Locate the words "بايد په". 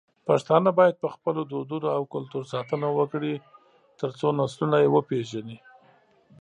0.79-1.07